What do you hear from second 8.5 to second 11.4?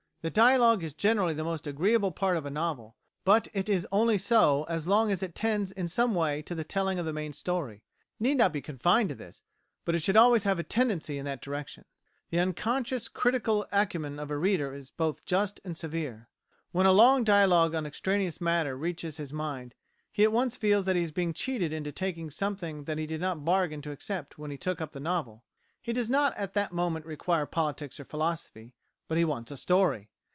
be confined to this, but it should always have a tendency in